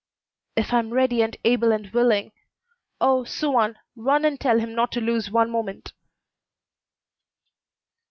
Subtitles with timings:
[0.55, 2.31] "If I am ready and able and willing!
[2.99, 5.93] Oh, Suan, run and tell him not to lose one moment."